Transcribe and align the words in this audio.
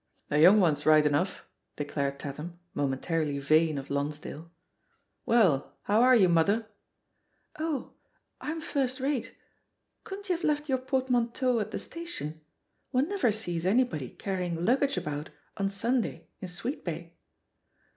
'* 0.17 0.29
"The 0.29 0.39
young 0.39 0.59
one's 0.59 0.87
right 0.87 1.05
enough,'* 1.05 1.43
declared 1.75 2.17
Tatham, 2.19 2.57
momentarily 2.73 3.37
vain 3.37 3.77
of 3.77 3.91
Lonsdale. 3.91 4.49
"Well, 5.27 5.71
* 5.77 5.81
how 5.83 6.01
are 6.01 6.15
you, 6.15 6.27
mother?" 6.27 6.65
"Oh, 7.59 7.91
I'm 8.39 8.61
first 8.61 8.99
rate. 8.99 9.35
Couldn't 10.03 10.27
you 10.27 10.33
have 10.35 10.43
left 10.43 10.67
your 10.67 10.79
portmanteau 10.79 11.59
at 11.59 11.69
the 11.69 11.77
station? 11.77 12.41
One 12.89 13.09
never 13.09 13.31
sees 13.31 13.63
anybody 13.63 14.09
carrying 14.09 14.65
luggage 14.65 14.97
about 14.97 15.29
on 15.57 15.69
Sunday 15.69 16.29
in 16.39 16.47
Sweetbay." 16.47 17.11